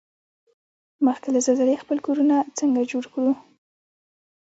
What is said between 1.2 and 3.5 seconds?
له زلزلې خپل کورنه څنګه جوړ کوړو؟